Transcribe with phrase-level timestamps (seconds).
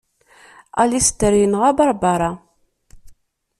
[0.83, 2.31] Alister yenɣa Barbara.